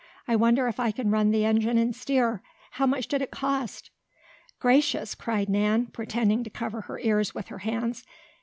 [0.27, 2.41] I wonder if I can run the engine and steer?
[2.71, 3.91] How much did it cost?"
[4.59, 8.03] "Gracious!" cried Nan, pretending to cover her ears with her hands.